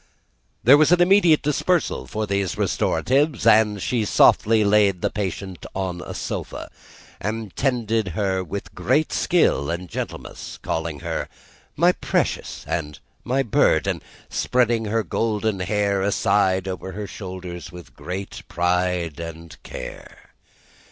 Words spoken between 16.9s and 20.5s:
her shoulders with great pride and care.